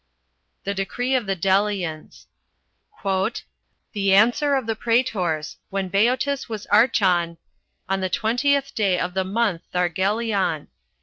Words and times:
The 0.63 0.73
decree 0.73 1.13
of 1.13 1.27
the 1.27 1.35
Delians. 1.35 2.25
"The 3.03 4.13
answer 4.15 4.55
of 4.55 4.65
the 4.65 4.75
praetors, 4.75 5.57
when 5.69 5.89
Beotus 5.89 6.49
was 6.49 6.65
archon, 6.71 7.37
on 7.87 7.99
the 8.01 8.09
twentieth 8.09 8.73
day 8.73 8.97
of 8.97 9.13
the 9.13 9.23
month 9.23 9.61
Thargeleon. 9.71 10.69